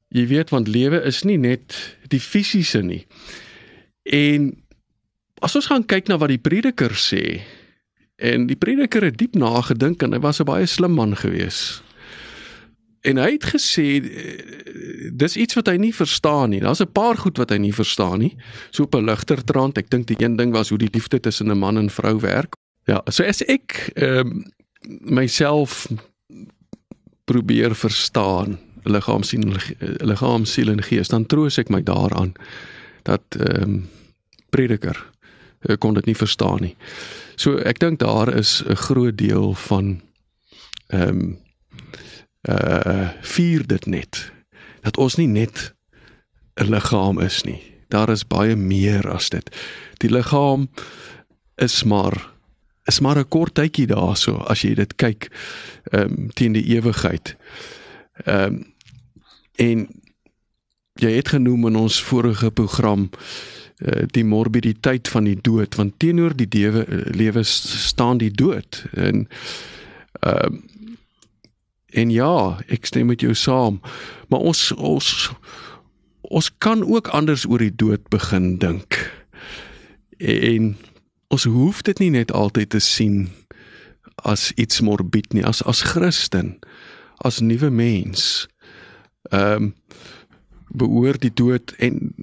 jy 0.10 0.26
weet 0.28 0.50
want 0.50 0.68
lewe 0.68 1.04
is 1.06 1.22
nie 1.24 1.38
net 1.38 1.76
die 2.08 2.22
fisiese 2.24 2.82
nie. 2.82 3.04
En 4.04 4.54
as 5.44 5.56
ons 5.56 5.68
gaan 5.70 5.86
kyk 5.86 6.08
na 6.08 6.18
wat 6.18 6.32
die 6.32 6.42
prediker 6.42 6.96
sê 6.98 7.42
en 8.20 8.48
die 8.48 8.56
prediker 8.56 9.04
het 9.04 9.18
diep 9.18 9.36
nagedink 9.36 10.04
en 10.04 10.14
hy 10.14 10.20
was 10.20 10.40
'n 10.40 10.46
baie 10.46 10.66
slim 10.66 10.94
man 10.94 11.16
gewees. 11.16 11.82
En 13.02 13.18
hy 13.18 13.32
het 13.32 13.46
gesê 13.56 13.86
dis 15.16 15.38
iets 15.38 15.56
wat 15.56 15.68
hy 15.68 15.78
nie 15.80 15.94
verstaan 15.96 16.50
nie. 16.50 16.60
Daar's 16.60 16.82
'n 16.82 16.92
paar 16.92 17.18
goed 17.18 17.38
wat 17.38 17.50
hy 17.50 17.58
nie 17.58 17.74
verstaan 17.74 18.20
nie. 18.20 18.36
So 18.72 18.84
op 18.84 18.96
'n 18.96 19.06
ligter 19.06 19.44
trant, 19.44 19.78
ek 19.78 19.90
dink 19.90 20.08
die 20.08 20.20
een 20.20 20.36
ding 20.36 20.52
was 20.52 20.70
hoe 20.70 20.78
die 20.78 20.92
liefde 20.92 21.20
tussen 21.20 21.52
'n 21.52 21.58
man 21.58 21.78
en 21.78 21.90
vrou 21.90 22.20
werk. 22.20 22.56
Ja, 22.86 23.02
so 23.08 23.24
as 23.24 23.42
ek 23.42 23.92
ehm 23.96 24.28
um, 24.28 24.46
myself 25.00 25.88
probeer 27.26 27.76
verstaan, 27.76 28.60
liggaam 28.84 29.24
sien 29.24 29.56
liggaam 29.80 30.46
siel 30.46 30.70
en 30.70 30.84
gees, 30.84 31.08
dan 31.08 31.26
troos 31.26 31.58
ek 31.58 31.70
my 31.70 31.84
daaraan 31.84 32.34
dat 33.04 33.22
ehm 33.38 33.64
um, 33.64 33.90
prediker 34.50 34.98
ek 35.68 35.80
kon 35.80 35.94
dit 35.94 36.06
nie 36.06 36.16
verstaan 36.16 36.62
nie. 36.62 36.76
So 37.40 37.56
ek 37.64 37.78
dink 37.80 38.02
daar 38.04 38.28
is 38.36 38.64
'n 38.68 38.76
groot 38.76 39.18
deel 39.18 39.54
van 39.54 40.02
ehm 40.88 41.08
um, 41.10 41.40
uh 42.50 43.10
vier 43.22 43.68
dit 43.68 43.86
net 43.86 44.32
dat 44.82 44.98
ons 44.98 45.16
nie 45.16 45.28
net 45.28 45.76
'n 46.56 46.70
liggaam 46.70 47.20
is 47.20 47.44
nie. 47.44 47.62
Daar 47.88 48.10
is 48.10 48.28
baie 48.28 48.56
meer 48.56 49.12
as 49.12 49.30
dit. 49.30 49.56
Die 49.98 50.10
liggaam 50.10 50.70
is 51.56 51.84
maar 51.84 52.32
is 52.84 53.00
maar 53.00 53.18
'n 53.18 53.28
kort 53.28 53.54
tydjie 53.54 53.88
daarso 53.88 54.36
as 54.36 54.62
jy 54.62 54.74
dit 54.74 54.96
kyk 54.96 55.32
ehm 55.92 56.02
um, 56.02 56.30
teen 56.34 56.52
die 56.52 56.76
ewigheid. 56.76 57.36
Ehm 58.26 58.44
um, 58.44 58.74
en 59.56 59.88
jy 60.94 61.12
het 61.12 61.28
genoem 61.28 61.68
in 61.68 61.76
ons 61.76 62.04
vorige 62.04 62.52
program 62.52 63.10
uh, 63.80 64.04
die 64.12 64.24
morbiditeit 64.24 65.08
van 65.08 65.24
die 65.24 65.38
dood 65.42 65.76
want 65.76 66.00
teenoor 66.00 66.36
die 66.36 66.48
dewe 66.48 66.86
lewe 67.16 67.44
staan 67.44 68.18
die 68.18 68.32
dood 68.32 68.86
en 68.94 69.28
ehm 70.20 70.54
uh, 70.54 70.78
En 71.90 72.12
ja, 72.14 72.60
ek 72.70 72.86
stem 72.86 73.10
met 73.10 73.22
jou 73.22 73.34
saam. 73.34 73.82
Maar 74.30 74.40
ons 74.40 74.72
ons 74.78 75.32
ons 76.30 76.50
kan 76.62 76.84
ook 76.86 77.08
anders 77.08 77.48
oor 77.50 77.58
die 77.58 77.76
dood 77.76 78.06
begin 78.14 78.58
dink. 78.62 79.00
En 80.22 80.76
ons 81.34 81.44
hoef 81.50 81.82
dit 81.82 82.00
nie 82.00 82.12
net 82.14 82.32
altyd 82.32 82.70
te 82.70 82.82
sien 82.84 83.30
as 84.28 84.52
iets 84.52 84.84
morbied 84.86 85.34
nie, 85.34 85.46
as 85.46 85.64
as 85.66 85.82
Christen, 85.82 86.60
as 87.26 87.40
nuwe 87.40 87.70
mens. 87.70 88.48
Ehm 89.34 89.72
um, 89.72 89.76
beoor 90.70 91.18
die 91.18 91.34
dood 91.34 91.72
en 91.82 92.14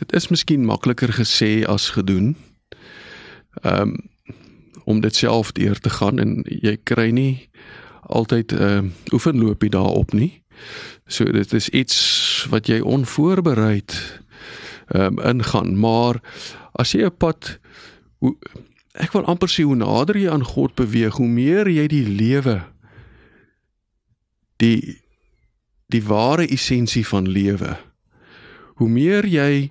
dit 0.00 0.12
is 0.12 0.28
miskien 0.28 0.64
makliker 0.64 1.12
gesê 1.12 1.64
as 1.64 1.90
gedoen. 1.96 2.36
Ehm 3.62 3.80
um, 3.80 3.96
om 4.86 5.00
dit 5.00 5.14
self 5.14 5.52
deur 5.52 5.78
te 5.82 5.90
gaan 5.90 6.18
en 6.22 6.44
jy 6.46 6.76
kry 6.86 7.10
nie 7.10 7.48
altyd 8.06 8.52
'n 8.52 8.62
uh, 8.62 8.82
oefenloopie 9.12 9.70
daarop 9.70 10.12
nie. 10.12 10.42
So 11.06 11.24
dit 11.24 11.52
is 11.52 11.68
iets 11.68 12.46
wat 12.50 12.66
jy 12.66 12.80
onvoorbereid 12.80 14.20
ehm 14.86 15.18
um, 15.18 15.18
ingaan, 15.18 15.78
maar 15.78 16.22
as 16.72 16.92
jy 16.92 17.02
'n 17.02 17.16
pad 17.16 17.58
ek 18.92 19.12
wil 19.12 19.24
amper 19.24 19.48
sê 19.48 19.62
hoe 19.62 19.76
nader 19.76 20.16
jy 20.16 20.30
aan 20.30 20.44
God 20.44 20.74
beweeg, 20.74 21.16
hoe 21.16 21.28
meer 21.28 21.68
jy 21.68 21.86
die 21.86 22.06
lewe 22.06 22.62
die 24.56 25.02
die 25.86 26.02
ware 26.02 26.48
essensie 26.50 27.06
van 27.06 27.28
lewe. 27.28 27.76
Hoe 28.76 28.88
meer 28.88 29.26
jy 29.26 29.70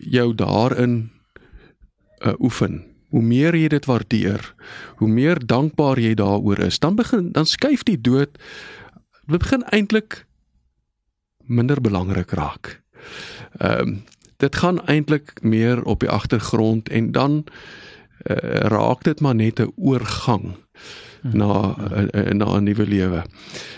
jou 0.00 0.34
daarin 0.34 1.10
uh, 2.24 2.32
oefen, 2.40 2.84
hoe 3.12 3.22
meer 3.22 3.56
jy 3.56 3.68
dit 3.68 3.84
waardeer, 3.88 4.42
hoe 5.00 5.08
meer 5.08 5.40
dankbaar 5.40 6.00
jy 6.00 6.14
daaroor 6.18 6.58
is, 6.66 6.78
dan 6.78 6.96
begin 6.96 7.32
dan 7.32 7.46
skuif 7.46 7.84
die 7.88 8.00
dood 8.00 8.38
begin 9.26 9.64
eintlik 9.74 10.24
minder 11.46 11.80
belangrik 11.80 12.30
raak. 12.30 12.80
Ehm 13.58 13.80
um, 13.80 14.04
dit 14.36 14.56
gaan 14.56 14.82
eintlik 14.84 15.32
meer 15.40 15.80
op 15.88 16.02
die 16.04 16.10
agtergrond 16.12 16.88
en 16.92 17.12
dan 17.12 17.44
uh, 18.28 18.36
raak 18.68 19.04
dit 19.04 19.20
maar 19.20 19.34
net 19.34 19.60
'n 19.60 19.72
oorgang 19.76 20.56
na 21.22 21.72
uh, 22.12 22.32
na 22.36 22.56
'n 22.56 22.64
nuwe 22.64 22.86
lewe. 22.86 23.24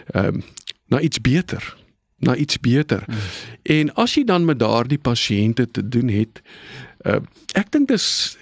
Ehm 0.07 0.35
um, 0.35 0.43
na 0.87 1.01
iets 1.01 1.21
beter 1.21 1.77
na 2.19 2.35
iets 2.35 2.61
beter. 2.61 3.05
Mm. 3.07 3.15
En 3.63 3.95
as 3.95 4.15
jy 4.15 4.25
dan 4.25 4.45
met 4.45 4.59
daardie 4.59 4.99
pasiënte 4.99 5.71
te 5.71 5.89
doen 5.89 6.09
het, 6.09 6.43
uh, 7.07 7.21
ek 7.59 7.71
dink 7.73 7.89
dis 7.89 8.37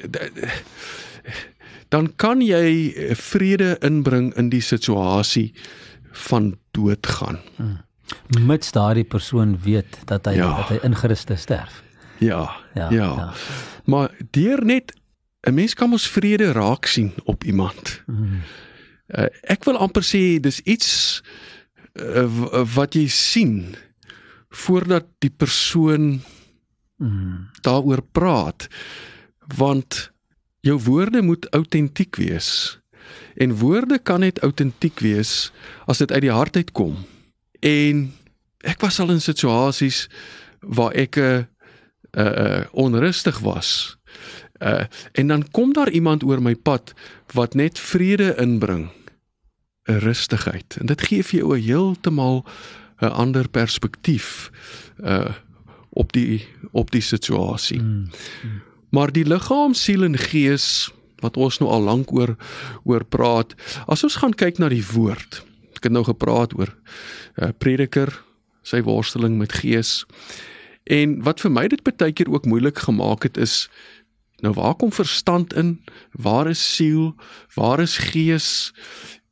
dan 1.94 2.08
kan 2.16 2.40
jy 2.42 2.94
vrede 3.14 3.76
inbring 3.84 4.32
in 4.40 4.48
die 4.50 4.64
situasie 4.64 5.52
van 6.26 6.56
doodgaan. 6.70 7.40
Mm. 7.56 7.76
Mits 8.46 8.72
daardie 8.72 9.04
persoon 9.04 9.56
weet 9.62 9.98
dat 10.04 10.26
hy 10.26 10.38
ja. 10.38 10.50
dat 10.56 10.68
hy 10.74 10.78
ingeruste 10.86 11.36
sterf. 11.36 11.82
Ja, 12.18 12.48
ja. 12.74 12.90
Ja. 12.90 13.10
ja. 13.12 13.32
Maar 13.84 14.10
deur 14.30 14.64
net 14.64 14.94
'n 15.46 15.54
mens 15.54 15.74
kan 15.74 15.88
mos 15.88 16.08
vrede 16.08 16.52
raak 16.52 16.86
sien 16.86 17.12
op 17.24 17.44
iemand. 17.44 18.02
Mm. 18.06 18.40
Uh, 19.06 19.26
ek 19.42 19.64
wil 19.64 19.76
amper 19.76 20.02
sê 20.02 20.40
dis 20.40 20.60
iets 20.60 21.22
uh, 21.22 21.55
wat 22.74 22.94
jy 22.94 23.06
sien 23.08 23.76
voordat 24.50 25.06
die 25.18 25.30
persoon 25.30 26.20
mm. 26.98 27.48
daaroor 27.62 28.02
praat 28.12 28.68
want 29.56 30.10
jou 30.66 30.78
woorde 30.82 31.22
moet 31.22 31.46
autentiek 31.54 32.16
wees. 32.16 32.78
En 33.36 33.54
woorde 33.54 33.98
kan 33.98 34.20
net 34.20 34.42
autentiek 34.42 34.98
wees 35.00 35.52
as 35.86 36.02
dit 36.02 36.12
uit 36.12 36.24
die 36.26 36.34
hart 36.34 36.56
uitkom. 36.56 36.96
En 37.62 38.08
ek 38.66 38.82
was 38.82 38.98
al 39.00 39.14
in 39.14 39.22
situasies 39.22 40.06
waar 40.60 40.92
ek 40.98 41.16
'n 41.16 41.22
uh, 41.22 41.44
uh, 42.18 42.64
onrustig 42.72 43.38
was. 43.38 43.98
Uh, 44.58 44.84
en 45.12 45.26
dan 45.26 45.50
kom 45.50 45.72
daar 45.72 45.90
iemand 45.90 46.24
oor 46.24 46.42
my 46.42 46.54
pad 46.54 46.94
wat 47.32 47.54
net 47.54 47.78
vrede 47.78 48.34
inbring. 48.40 48.90
'n 48.90 49.05
rustigheid. 49.86 50.76
En 50.80 50.86
dit 50.86 51.02
gee 51.02 51.22
vir 51.22 51.38
jou 51.40 51.56
'n 51.56 51.62
heeltemal 51.62 52.44
'n 53.00 53.12
ander 53.12 53.48
perspektief 53.48 54.50
uh 55.00 55.34
op 55.96 56.12
die 56.12 56.44
op 56.72 56.90
die 56.90 57.00
situasie. 57.00 57.80
Mm, 57.80 58.08
mm. 58.42 58.62
Maar 58.88 59.12
die 59.12 59.24
liggaam, 59.24 59.74
siel 59.74 60.04
en 60.04 60.18
gees 60.18 60.90
wat 61.24 61.36
ons 61.36 61.58
nou 61.58 61.70
al 61.70 61.82
lank 61.82 62.12
oor 62.12 62.36
oor 62.84 63.04
praat, 63.04 63.54
as 63.86 64.04
ons 64.04 64.18
gaan 64.20 64.34
kyk 64.34 64.58
na 64.58 64.68
die 64.68 64.84
woord. 64.92 65.40
Ek 65.76 65.88
het 65.88 65.92
nou 65.92 66.04
gepraat 66.04 66.52
oor 66.58 66.68
'n 67.36 67.44
uh, 67.44 67.50
prediker, 67.58 68.12
sy 68.62 68.82
worsteling 68.82 69.38
met 69.38 69.52
gees. 69.52 70.04
En 70.84 71.22
wat 71.22 71.40
vir 71.40 71.50
my 71.50 71.66
dit 71.68 71.82
baie 71.82 72.12
keer 72.12 72.30
ook 72.30 72.46
moeilik 72.46 72.78
gemaak 72.78 73.22
het 73.22 73.36
is 73.36 73.68
nou 74.44 74.52
waar 74.54 74.74
kom 74.74 74.92
verstand 74.92 75.54
in? 75.54 75.80
Waar 76.12 76.48
is 76.48 76.74
siel? 76.74 77.14
Waar 77.54 77.80
is 77.80 77.96
gees? 77.98 78.72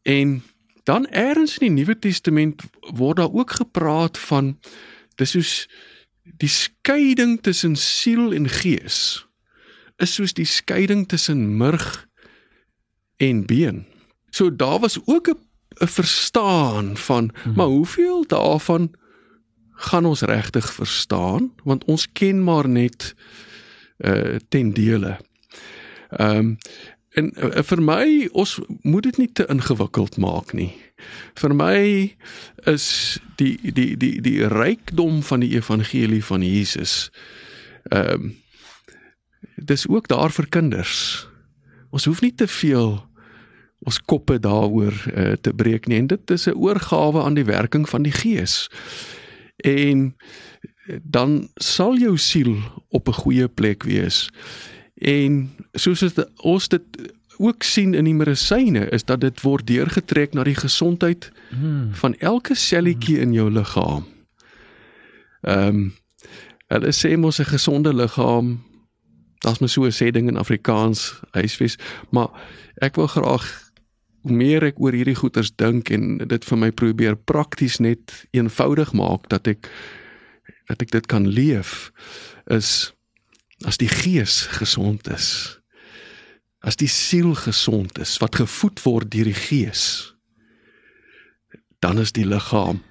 En 0.05 0.43
dan 0.85 1.07
eers 1.11 1.59
in 1.59 1.75
die 1.75 1.83
Nuwe 1.83 1.99
Testament 1.99 2.63
word 2.93 3.17
daar 3.17 3.33
ook 3.33 3.57
gepraat 3.57 4.19
van 4.29 4.59
dis 5.17 5.33
soos 5.33 5.55
die 6.23 6.49
skeiding 6.49 7.39
tussen 7.43 7.77
siel 7.77 8.33
en 8.37 8.49
gees 8.49 9.25
is 10.03 10.15
soos 10.17 10.35
die 10.35 10.49
skeiding 10.49 11.07
tussen 11.09 11.57
murg 11.57 12.09
en 13.23 13.45
been. 13.47 13.85
So 14.31 14.51
daar 14.51 14.81
was 14.83 14.99
ook 15.05 15.29
'n 15.29 15.39
'n 15.81 15.89
verstaan 15.89 16.97
van 16.97 17.31
hmm. 17.43 17.55
maar 17.55 17.67
hoeveel 17.67 18.27
daarvan 18.27 18.95
gaan 19.71 20.05
ons 20.05 20.21
regtig 20.21 20.73
verstaan 20.73 21.53
want 21.65 21.85
ons 21.85 22.13
ken 22.13 22.45
maar 22.45 22.69
net 22.69 23.15
uh 23.99 24.37
ten 24.49 24.73
dele. 24.73 25.19
Ehm 26.09 26.37
um, 26.37 26.59
en 27.15 27.31
uh, 27.39 27.63
vir 27.63 27.83
my 27.83 28.07
ons 28.33 28.57
moet 28.83 29.03
dit 29.03 29.19
nie 29.23 29.31
te 29.33 29.47
ingewikkeld 29.51 30.17
maak 30.17 30.53
nie. 30.53 30.73
Vir 31.39 31.55
my 31.55 31.79
is 32.71 33.19
die 33.39 33.57
die 33.63 33.97
die 33.97 34.21
die 34.25 34.41
rykdom 34.51 35.23
van 35.23 35.45
die 35.45 35.55
evangelie 35.57 36.25
van 36.25 36.43
Jesus 36.43 37.11
ehm 37.91 38.13
um, 38.15 38.33
dis 39.55 39.87
ook 39.87 40.09
daar 40.09 40.33
vir 40.35 40.47
kinders. 40.49 41.29
Ons 41.95 42.05
hoef 42.05 42.21
nie 42.25 42.35
te 42.35 42.49
veel 42.51 42.97
ons 43.85 44.01
koppe 44.01 44.39
daaroor 44.41 44.97
uh, 45.13 45.33
te 45.41 45.53
breek 45.55 45.87
nie 45.87 45.99
en 46.01 46.09
dit 46.11 46.31
is 46.31 46.47
'n 46.49 46.57
oorgawe 46.57 47.23
aan 47.23 47.35
die 47.35 47.45
werking 47.45 47.89
van 47.89 48.03
die 48.03 48.13
Gees. 48.13 48.69
En 49.57 50.17
dan 51.03 51.49
sal 51.55 51.97
jou 51.97 52.17
siel 52.19 52.57
op 52.89 53.09
'n 53.09 53.13
goeie 53.13 53.49
plek 53.49 53.83
wees. 53.83 54.29
En 54.95 55.51
soos 55.73 56.01
dit 56.01 56.27
ons 56.37 56.69
dit 56.69 57.13
ook 57.39 57.63
sien 57.63 57.95
in 57.95 58.05
die 58.05 58.15
medisyne 58.15 58.87
is 58.95 59.05
dat 59.05 59.21
dit 59.21 59.41
word 59.43 59.67
deurgetrek 59.67 60.35
na 60.35 60.45
die 60.47 60.55
gesondheid 60.55 61.33
hmm. 61.51 61.91
van 61.99 62.15
elke 62.19 62.55
selletjie 62.55 63.19
in 63.19 63.33
jou 63.33 63.51
liggaam. 63.51 64.07
Ehm 65.43 65.69
um, 65.69 65.93
hulle 66.73 66.93
sê 66.97 67.17
mos 67.21 67.39
'n 67.39 67.45
gesonde 67.45 67.93
liggaam 67.95 68.65
daar's 69.45 69.61
mos 69.61 69.73
so 69.73 69.85
'n 69.85 69.93
sê 69.93 70.11
ding 70.11 70.29
in 70.29 70.37
Afrikaans 70.37 71.21
huisves, 71.31 71.77
maar 72.11 72.31
ek 72.81 72.97
wil 72.97 73.07
graag 73.07 73.45
hoe 74.23 74.33
meer 74.33 74.65
ek 74.65 74.81
oor 74.81 74.93
hierdie 74.93 75.19
goeters 75.21 75.53
dink 75.57 75.91
en 75.91 76.17
dit 76.19 76.45
vir 76.45 76.59
my 76.59 76.71
probeer 76.71 77.17
prakties 77.17 77.79
net 77.79 78.27
eenvoudig 78.31 78.93
maak 78.93 79.29
dat 79.29 79.47
ek 79.47 79.69
dat 80.69 80.83
ek 80.83 80.91
dit 80.91 81.07
kan 81.07 81.29
leef 81.29 81.93
is 82.47 82.95
as 83.65 83.81
die 83.81 83.89
gees 83.89 84.47
gesond 84.61 85.09
is 85.09 85.61
as 86.65 86.77
die 86.81 86.89
siel 86.89 87.35
gesond 87.35 87.99
is 87.99 88.17
wat 88.23 88.41
gevoed 88.41 88.83
word 88.85 89.11
deur 89.11 89.31
die 89.31 89.41
gees 89.47 89.85
dan 91.85 92.01
is 92.01 92.13
die 92.17 92.27
liggaam 92.27 92.83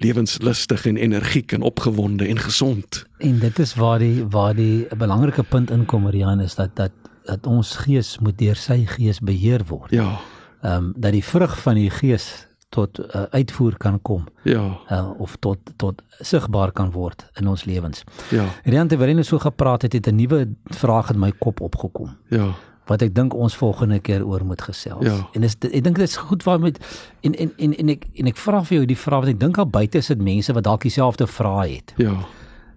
lewenslustig 0.00 0.86
en 0.86 0.96
energiek 0.96 1.52
en 1.52 1.62
opgewonde 1.62 2.26
en 2.26 2.38
gesond. 2.38 3.04
En 3.18 3.38
dit 3.38 3.58
is 3.58 3.74
waar 3.74 3.98
die 3.98 4.24
waar 4.24 4.54
die 4.54 4.86
'n 4.88 4.98
belangrike 4.98 5.42
punt 5.42 5.70
inkom 5.70 6.08
Rian 6.08 6.40
is 6.40 6.54
dat 6.54 6.76
dat 6.76 6.92
dat 7.24 7.46
ons 7.46 7.76
gees 7.76 8.18
moet 8.18 8.38
deur 8.38 8.56
sy 8.56 8.86
gees 8.86 9.20
beheer 9.20 9.64
word. 9.66 9.90
Ja. 9.90 10.20
Ehm 10.62 10.84
um, 10.84 10.92
dat 10.96 11.12
die 11.12 11.24
vrug 11.24 11.60
van 11.60 11.74
die 11.74 11.90
gees 11.90 12.46
tot 12.70 13.00
uh, 13.00 13.22
uitvoer 13.30 13.76
kan 13.76 13.98
kom. 14.02 14.26
Ja. 14.42 14.78
Uh, 14.90 15.10
of 15.18 15.36
tot 15.42 15.58
tot 15.76 16.02
sigbaar 16.20 16.72
kan 16.72 16.90
word 16.94 17.26
in 17.40 17.48
ons 17.50 17.64
lewens. 17.64 18.04
Ja. 18.30 18.46
Rian 18.64 18.88
terwyl 18.88 19.16
jy 19.16 19.26
so 19.26 19.42
gepraat 19.42 19.82
het, 19.82 19.92
het 19.92 20.06
'n 20.06 20.16
nuwe 20.16 20.48
vraag 20.64 21.10
in 21.10 21.18
my 21.18 21.32
kop 21.38 21.60
opgekom. 21.60 22.16
Ja. 22.28 22.54
Wat 22.86 23.02
ek 23.02 23.14
dink 23.14 23.34
ons 23.34 23.56
volgende 23.56 23.98
keer 23.98 24.26
oor 24.26 24.44
moet 24.44 24.62
gesels. 24.62 25.04
Ja. 25.04 25.28
En 25.32 25.42
is 25.42 25.56
ek 25.60 25.82
dink 25.84 25.96
dit 25.96 26.08
is 26.08 26.16
goed 26.16 26.42
waar 26.42 26.60
met 26.60 26.78
en 27.20 27.34
en 27.34 27.52
en 27.56 27.76
en 27.76 27.88
ek 27.88 28.06
en 28.14 28.26
ek 28.26 28.36
vra 28.36 28.62
vir 28.64 28.76
jou 28.76 28.86
die 28.86 28.98
vraag 28.98 29.20
wat 29.20 29.34
ek 29.34 29.40
dink 29.40 29.58
al 29.58 29.66
buite 29.66 29.98
is 29.98 30.06
dit 30.06 30.22
mense 30.22 30.52
wat 30.52 30.64
dalk 30.64 30.82
dieselfde 30.82 31.26
vrae 31.26 31.74
het. 31.74 31.94
Ja. 31.96 32.14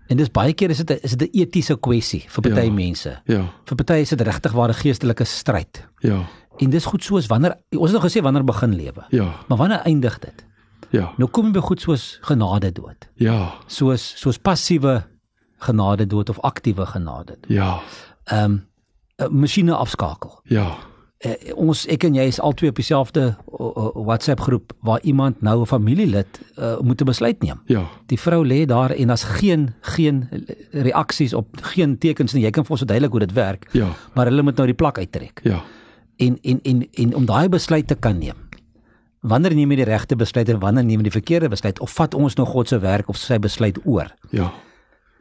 En 0.08 0.18
dis 0.18 0.32
baie 0.32 0.54
keer 0.54 0.70
is 0.70 0.78
dit 0.84 1.04
is 1.04 1.16
dit 1.16 1.30
'n 1.30 1.40
etiese 1.40 1.78
kwessie 1.80 2.26
vir 2.28 2.42
party 2.42 2.66
ja. 2.66 2.72
mense. 2.72 3.22
Ja. 3.26 3.54
Vir 3.66 3.76
party 3.76 3.94
is 3.94 4.10
dit 4.10 4.22
regtig 4.22 4.52
waar 4.52 4.70
'n 4.70 4.74
geestelike 4.74 5.24
stryd. 5.24 5.88
Ja. 6.00 6.26
En 6.58 6.70
dis 6.70 6.86
goed 6.86 7.04
soos 7.04 7.28
wanneer 7.28 7.58
ons 7.70 7.92
het 7.92 8.02
nog 8.02 8.06
gesê 8.12 8.22
wanneer 8.22 8.44
begin 8.44 8.76
lewe. 8.76 9.06
Ja. 9.10 9.32
Maar 9.48 9.58
wanneer 9.58 9.80
eindig 9.80 10.20
dit? 10.20 10.46
Ja. 10.94 11.10
Nou 11.18 11.30
kom 11.30 11.50
jy 11.50 11.56
by 11.58 11.66
goed 11.66 11.82
soos 11.82 12.18
genade 12.22 12.72
dood. 12.72 13.10
Ja. 13.22 13.54
Soos 13.68 14.14
soos 14.20 14.38
passiewe 14.38 15.02
genade 15.66 16.06
dood 16.08 16.30
of 16.30 16.40
aktiewe 16.40 16.86
genade. 16.86 17.38
Dood. 17.42 17.52
Ja. 17.52 17.80
Ehm 18.24 18.52
um, 18.52 18.62
'n 19.18 19.40
masjiene 19.40 19.76
afskakel. 19.76 20.40
Ja. 20.44 20.78
Uh, 21.26 21.34
ons 21.56 21.86
ek 21.88 22.04
en 22.04 22.16
jy 22.16 22.24
is 22.28 22.40
albei 22.40 22.70
op 22.70 22.76
dieselfde 22.76 23.38
WhatsApp 23.94 24.40
groep 24.40 24.74
waar 24.82 25.00
iemand 25.02 25.42
nou 25.42 25.62
'n 25.62 25.66
familielid 25.66 26.40
uh, 26.58 26.80
moet 26.80 27.02
'n 27.02 27.06
besluit 27.06 27.42
neem. 27.42 27.62
Ja. 27.66 27.86
Die 28.06 28.20
vrou 28.20 28.46
lê 28.46 28.66
daar 28.66 28.92
en 28.92 29.08
daar's 29.08 29.24
geen 29.24 29.74
geen 29.82 30.30
reaksies 30.72 31.34
op 31.34 31.48
geen 31.62 31.98
tekens 31.98 32.34
nie. 32.34 32.44
Jy 32.44 32.50
kan 32.50 32.64
vir 32.64 32.72
ons 32.72 32.80
verduidelik 32.80 33.12
hoe 33.12 33.20
dit 33.20 33.34
werk. 33.34 33.70
Ja. 33.72 33.88
Maar 34.14 34.26
hulle 34.26 34.42
moet 34.42 34.56
nou 34.56 34.66
die 34.68 34.76
plak 34.76 34.98
uittrek. 34.98 35.40
Ja 35.44 35.64
en 36.18 36.38
en 36.42 36.60
en 36.64 36.84
en 36.92 37.16
om 37.16 37.26
daai 37.26 37.50
besluit 37.50 37.88
te 37.88 37.96
kan 37.96 38.18
neem. 38.20 38.38
Wanneer 39.24 39.56
neem 39.56 39.72
jy 39.72 39.76
die 39.76 39.88
regte 39.88 40.16
besluit 40.16 40.50
en 40.50 40.60
wanneer 40.60 40.84
neem 40.84 41.00
jy 41.00 41.08
die 41.08 41.20
verkeerde 41.20 41.50
besluit 41.50 41.80
of 41.80 41.92
vat 41.96 42.14
ons 42.14 42.36
nou 42.36 42.46
God 42.48 42.68
se 42.68 42.80
werk 42.80 43.10
of 43.10 43.18
sy 43.18 43.40
besluit 43.40 43.80
oor? 43.86 44.12
Ja. 44.32 44.52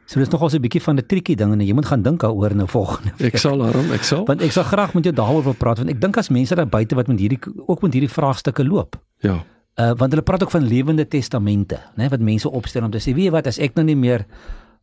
So 0.05 0.19
dis 0.19 0.29
nogal 0.29 0.49
so 0.49 0.57
'n 0.57 0.61
bietjie 0.61 0.81
van 0.81 0.97
'n 0.99 1.05
triekie 1.07 1.35
ding 1.35 1.53
en 1.53 1.59
jy 1.59 1.73
moet 1.73 1.85
gaan 1.85 2.03
dink 2.03 2.19
daaroor 2.19 2.55
nou 2.55 2.67
volgende 2.67 3.13
week. 3.17 3.33
Ek 3.33 3.39
sal 3.39 3.57
daarom, 3.57 3.91
ek 3.91 4.03
sal. 4.03 4.25
Want 4.25 4.41
ek 4.41 4.51
sal 4.51 4.63
graag 4.63 4.93
met 4.93 5.03
jou 5.03 5.15
daaroor 5.15 5.43
wil 5.43 5.53
praat 5.53 5.77
want 5.77 5.89
ek 5.89 6.01
dink 6.01 6.17
as 6.17 6.29
mense 6.29 6.55
daar 6.55 6.67
buite 6.67 6.95
wat 6.95 7.07
met 7.07 7.19
hierdie 7.19 7.39
ook 7.67 7.81
met 7.81 7.93
hierdie 7.93 8.11
vraagstukke 8.11 8.63
loop. 8.63 8.99
Ja. 9.21 9.43
Uh 9.79 9.93
want 9.97 10.11
hulle 10.11 10.21
praat 10.21 10.43
ook 10.43 10.51
van 10.51 10.67
lewende 10.67 11.07
testamente, 11.07 11.79
né, 11.97 12.09
wat 12.09 12.19
mense 12.19 12.49
opstel 12.49 12.83
om 12.83 12.91
te 12.91 12.99
sê, 12.99 13.13
weet 13.13 13.25
jy 13.25 13.31
wat, 13.31 13.47
as 13.47 13.57
ek 13.59 13.75
nou 13.75 13.85
nie 13.85 13.95
meer 13.95 14.25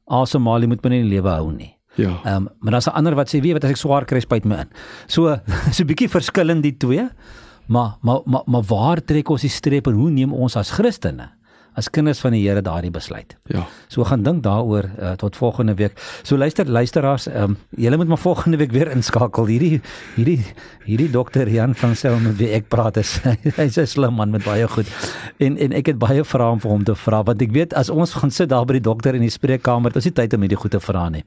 asemhaal, 0.06 0.66
moet 0.66 0.82
my 0.82 0.90
nie 0.90 0.98
in 0.98 1.08
die 1.08 1.14
lewe 1.16 1.28
hou 1.28 1.52
nie. 1.52 1.76
Ja. 1.94 2.20
Ehm 2.24 2.36
um, 2.36 2.48
maar 2.60 2.72
daar's 2.72 2.86
'n 2.86 2.96
ander 2.96 3.14
wat 3.14 3.28
sê, 3.28 3.40
weet 3.40 3.52
wat, 3.52 3.64
as 3.64 3.70
ek 3.70 3.76
swaar 3.76 4.04
kry, 4.04 4.20
spuit 4.20 4.44
my 4.44 4.56
in. 4.56 4.70
So 5.06 5.36
so 5.74 5.82
'n 5.82 5.86
bietjie 5.86 6.08
verskil 6.08 6.48
in 6.48 6.60
die 6.60 6.76
twee. 6.76 7.08
Maar 7.66 7.96
maar 8.00 8.20
maar 8.24 8.42
maar 8.46 8.62
waar 8.62 9.04
trek 9.04 9.28
ons 9.28 9.40
die 9.40 9.50
streep 9.50 9.86
en 9.86 9.94
hoe 9.94 10.10
neem 10.10 10.32
ons 10.32 10.56
as 10.56 10.70
Christene 10.70 11.30
as 11.80 11.88
kinders 11.92 12.20
van 12.22 12.34
die 12.36 12.42
Here 12.44 12.62
daardie 12.64 12.92
besluit? 12.92 13.34
Ja. 13.52 13.64
So 13.88 14.04
gaan 14.08 14.24
dink 14.26 14.42
daaroor 14.44 14.88
uh, 14.90 15.12
tot 15.20 15.38
volgende 15.40 15.74
week. 15.78 15.96
So 16.22 16.36
luister 16.36 16.68
luisteraars, 16.68 17.28
ehm 17.30 17.54
um, 17.54 17.56
julle 17.80 17.96
moet 17.96 18.10
maar 18.12 18.20
volgende 18.20 18.60
week 18.60 18.72
weer 18.76 18.90
inskakel. 18.92 19.48
Hierdie 19.50 19.80
hierdie 20.16 20.40
hierdie 20.84 21.10
dokter 21.10 21.48
Jan 21.48 21.74
van 21.74 21.96
Selm 21.96 22.26
met 22.28 22.36
wie 22.40 22.50
ek 22.56 22.68
praat 22.72 23.00
is 23.00 23.16
hy's 23.60 23.78
'n 23.78 23.86
slim 23.86 24.14
man 24.14 24.30
met 24.30 24.44
baie 24.44 24.68
goed. 24.68 24.88
En 25.38 25.56
en 25.56 25.72
ek 25.72 25.92
het 25.94 25.98
baie 25.98 26.24
vrae 26.24 26.58
vir 26.60 26.70
hom 26.70 26.84
te 26.84 26.94
vra 26.94 27.22
want 27.24 27.42
ek 27.42 27.52
weet 27.52 27.74
as 27.74 27.90
ons 27.90 28.14
gaan 28.14 28.30
sit 28.30 28.48
daar 28.48 28.66
by 28.66 28.78
die 28.78 28.86
dokter 28.88 29.14
in 29.14 29.22
die 29.22 29.32
spreekkamer, 29.32 29.92
dis 29.92 30.04
nie 30.04 30.16
tyd 30.16 30.34
om 30.34 30.40
hierdie 30.40 30.60
goed 30.60 30.70
te 30.70 30.80
vra 30.80 31.08
nie. 31.08 31.24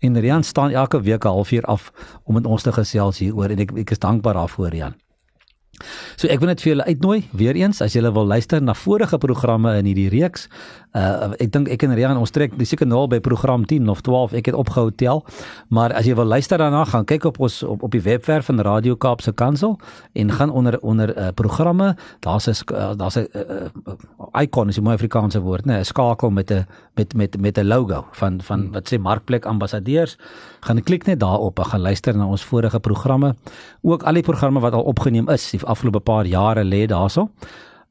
En 0.00 0.20
Rian 0.20 0.42
staan 0.42 0.70
elke 0.70 1.00
week 1.02 1.24
'n 1.24 1.28
halfuur 1.28 1.64
af 1.64 1.92
om 2.24 2.34
met 2.34 2.46
ons 2.46 2.62
te 2.62 2.72
gesels 2.72 3.18
hieroor 3.18 3.50
en 3.50 3.58
ek 3.58 3.72
ek 3.76 3.90
is 3.90 3.98
dankbaar 3.98 4.34
daarvoor 4.34 4.70
Rian. 4.70 4.94
So 6.16 6.28
ek 6.32 6.40
wil 6.40 6.52
net 6.52 6.62
vir 6.64 6.72
julle 6.74 6.86
uitnooi 6.88 7.18
weer 7.36 7.58
eens 7.58 7.82
as 7.84 7.96
julle 7.96 8.12
wil 8.14 8.28
luister 8.28 8.62
na 8.62 8.74
vorige 8.74 9.18
programme 9.22 9.74
in 9.78 9.88
hierdie 9.90 10.08
reeks. 10.12 10.48
Uh 10.96 11.34
ek 11.42 11.50
dink 11.52 11.68
ek 11.68 11.82
en 11.84 11.92
Rian 11.92 12.16
ons 12.16 12.30
trek 12.32 12.54
dis 12.56 12.70
seker 12.72 12.88
nou 12.88 13.02
al 13.04 13.10
by 13.12 13.18
program 13.20 13.66
10 13.68 13.88
of 13.92 14.00
12 14.06 14.32
ek 14.40 14.46
het 14.48 14.56
opgehou 14.56 14.88
tel. 14.96 15.20
Maar 15.68 15.92
as 15.92 16.06
jy 16.08 16.14
wil 16.16 16.24
luister 16.24 16.56
daarna 16.62 16.84
gaan 16.88 17.04
kyk 17.04 17.26
op 17.28 17.40
ons 17.44 17.58
op, 17.66 17.82
op 17.84 17.92
die 17.92 18.00
webwerf 18.00 18.48
van 18.48 18.62
Radio 18.64 18.96
Kaapse 18.96 19.34
Kansel 19.36 19.76
en 20.16 20.32
gaan 20.32 20.50
onder 20.50 20.78
onder 20.80 21.12
uh, 21.12 21.28
programme. 21.34 21.96
Daar's 22.24 22.48
'n 22.48 22.72
uh, 22.72 22.96
daar's 22.96 23.16
'n 23.16 23.28
uh, 23.34 24.40
icon 24.40 24.68
is 24.68 24.78
'n 24.78 24.82
mooi 24.82 24.94
Afrikaanse 24.94 25.40
woord, 25.40 25.64
né? 25.66 25.78
'n 25.80 25.84
Skakel 25.84 26.30
met 26.30 26.50
'n 26.50 26.66
met 26.94 27.14
met 27.14 27.40
met 27.40 27.58
'n 27.58 27.66
logo 27.66 28.06
van 28.12 28.40
van 28.40 28.60
hmm. 28.60 28.72
wat 28.72 28.88
sê 28.88 28.98
Markplek 28.98 29.44
Ambassadeurs. 29.44 30.16
Gaan 30.60 30.82
klik 30.82 31.06
net 31.06 31.20
daarop 31.20 31.58
en 31.58 31.64
gaan 31.64 31.80
luister 31.80 32.16
na 32.16 32.26
ons 32.26 32.44
vorige 32.44 32.80
programme. 32.80 33.34
Ook 33.82 34.02
al 34.02 34.12
die 34.12 34.22
programme 34.22 34.60
wat 34.60 34.72
al 34.72 34.82
opgeneem 34.82 35.28
is 35.28 35.50
die 35.50 35.60
afgelope 35.64 36.00
paar 36.00 36.26
jare 36.26 36.64
lê 36.64 36.86
daarso. 36.86 37.28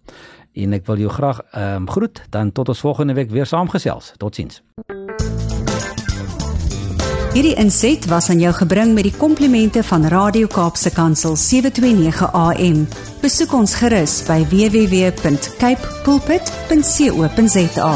En 0.52 0.72
ek 0.72 0.86
wil 0.86 0.96
jou 1.04 1.12
graag 1.12 1.40
ehm 1.50 1.82
um, 1.82 1.90
groet 1.90 2.22
dan 2.30 2.52
tot 2.52 2.68
ons 2.68 2.80
volgende 2.80 3.14
week 3.14 3.30
weer 3.30 3.46
saamgesels. 3.46 4.12
Totsiens. 4.16 4.62
Hierdie 7.38 7.54
inset 7.54 8.06
was 8.10 8.26
aan 8.32 8.40
jou 8.40 8.50
gebring 8.56 8.96
met 8.96 9.04
die 9.06 9.12
komplimente 9.14 9.84
van 9.86 10.08
Radio 10.10 10.48
Kaapse 10.50 10.90
Kansel 10.90 11.36
729 11.36 12.32
AM. 12.32 12.88
Besoek 13.22 13.54
ons 13.54 13.76
gerus 13.78 14.26
by 14.26 14.42
www.cape 14.50 15.94
pulpit.co.za. 16.02 17.92